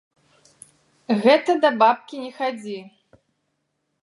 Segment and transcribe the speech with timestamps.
[1.25, 2.79] Гэта да бабкі не хадзі!